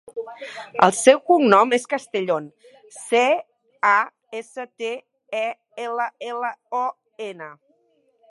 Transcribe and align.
El 0.85 0.93
seu 0.99 1.19
cognom 1.31 1.75
és 1.77 1.83
Castellon: 1.91 2.47
ce, 2.95 3.21
a, 3.89 3.93
essa, 4.41 4.65
te, 4.83 4.89
e, 5.41 5.45
ela, 5.87 6.07
ela, 6.31 6.49
o, 6.79 6.83
ena. 7.27 7.51